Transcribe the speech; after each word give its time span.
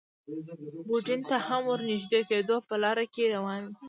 یوډین 0.87 1.21
ته 1.29 1.35
هم 1.47 1.61
ور 1.69 1.79
نږدې 1.91 2.21
کېدو، 2.29 2.55
په 2.67 2.75
لاره 2.83 3.05
کې 3.13 3.25
روان 3.35 3.61
و. 3.67 3.71